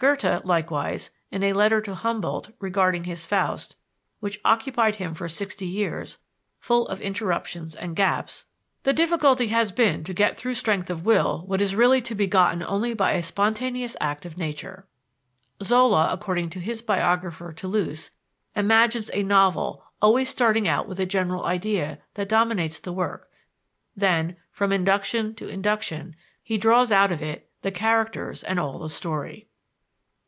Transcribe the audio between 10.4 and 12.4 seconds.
strength of will what is really to be